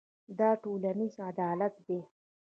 دا 0.39 0.49
ټولنیز 0.63 1.15
عدالت 1.29 1.73
دی. 1.87 1.99